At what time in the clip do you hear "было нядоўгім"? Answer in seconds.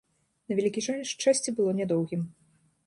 1.61-2.27